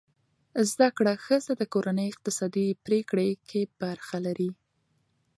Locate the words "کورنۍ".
1.73-2.07